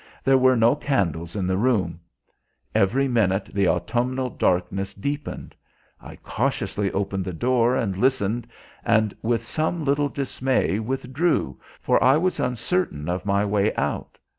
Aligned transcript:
There 0.23 0.35
were 0.39 0.55
no 0.55 0.75
candles 0.75 1.35
in 1.35 1.45
the 1.45 1.59
room; 1.59 1.99
every 2.73 3.07
minute 3.07 3.51
the 3.53 3.67
autumnal 3.67 4.31
darkness 4.31 4.95
deepened. 4.95 5.53
I 6.01 6.15
cautiously 6.15 6.91
opened 6.91 7.23
the 7.23 7.33
door 7.33 7.75
and 7.75 7.95
listened, 7.95 8.47
and 8.83 9.15
with 9.21 9.45
some 9.45 9.85
little 9.85 10.09
dismay 10.09 10.79
withdrew, 10.79 11.59
for 11.81 12.03
I 12.03 12.17
was 12.17 12.39
uncertain 12.39 13.09
of 13.09 13.27
my 13.27 13.45
way 13.45 13.75
out. 13.75 14.17